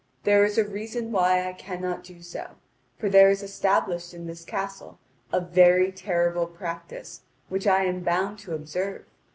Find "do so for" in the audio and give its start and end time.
2.03-3.07